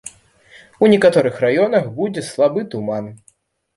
[0.85, 3.05] У некаторых раёнах будзе слабы туман.